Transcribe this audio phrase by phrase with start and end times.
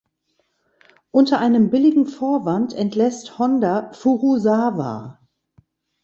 [1.11, 5.19] Unter einem „billigen Vorwand“ entlässt Honda Furusawa.